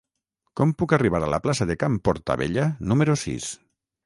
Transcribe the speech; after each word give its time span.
Com 0.59 0.71
puc 0.79 0.95
arribar 0.97 1.21
a 1.27 1.29
la 1.33 1.39
plaça 1.43 1.67
de 1.73 1.75
Can 1.85 2.01
Portabella 2.09 2.67
número 2.93 3.19
sis? 3.27 3.53